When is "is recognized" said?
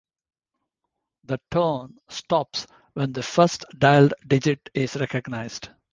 4.73-5.69